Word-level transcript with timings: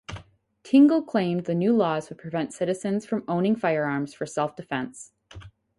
Tingle 0.63 1.03
claimed 1.03 1.45
the 1.45 1.53
new 1.53 1.77
laws 1.77 2.09
would 2.09 2.17
prevent 2.17 2.55
citizens 2.55 3.05
from 3.05 3.23
owning 3.27 3.55
firearms 3.55 4.15
for 4.15 4.25
self-defence. 4.25 5.11